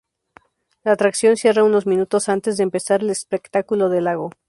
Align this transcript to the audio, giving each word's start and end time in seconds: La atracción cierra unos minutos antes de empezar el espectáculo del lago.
La 0.83 0.93
atracción 0.93 1.37
cierra 1.37 1.63
unos 1.63 1.85
minutos 1.85 2.27
antes 2.27 2.57
de 2.57 2.63
empezar 2.63 3.01
el 3.01 3.11
espectáculo 3.11 3.87
del 3.87 4.05
lago. 4.05 4.31